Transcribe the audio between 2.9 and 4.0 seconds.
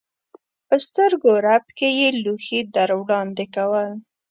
وړاندې کول.